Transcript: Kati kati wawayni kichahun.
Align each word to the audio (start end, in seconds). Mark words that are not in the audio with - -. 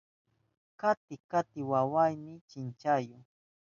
Kati 0.79 1.15
kati 1.31 1.59
wawayni 1.71 2.33
kichahun. 2.49 3.23